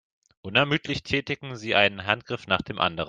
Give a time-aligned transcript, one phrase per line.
[0.41, 2.99] Unermüdlich tätigen sie einen Handgriff nach dem anderen.